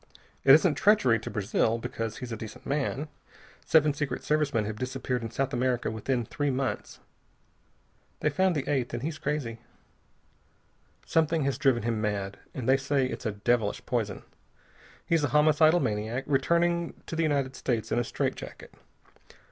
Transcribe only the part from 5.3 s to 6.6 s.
America within three